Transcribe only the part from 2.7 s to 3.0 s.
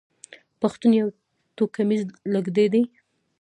دی.